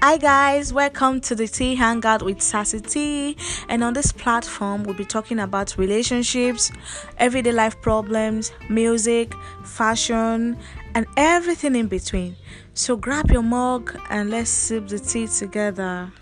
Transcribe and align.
Hi 0.00 0.16
guys, 0.16 0.72
welcome 0.72 1.20
to 1.22 1.34
the 1.34 1.48
Tea 1.48 1.74
Hangout 1.74 2.22
with 2.22 2.40
Sassy 2.40 2.78
Tea. 2.80 3.36
And 3.68 3.82
on 3.82 3.94
this 3.94 4.12
platform, 4.12 4.84
we'll 4.84 4.94
be 4.94 5.04
talking 5.04 5.40
about 5.40 5.76
relationships, 5.76 6.70
everyday 7.18 7.50
life 7.50 7.80
problems, 7.80 8.52
music, 8.70 9.34
fashion, 9.64 10.56
and 10.94 11.04
everything 11.16 11.74
in 11.74 11.88
between. 11.88 12.36
So 12.74 12.96
grab 12.96 13.32
your 13.32 13.42
mug 13.42 13.98
and 14.08 14.30
let's 14.30 14.50
sip 14.50 14.86
the 14.86 15.00
tea 15.00 15.26
together. 15.26 16.12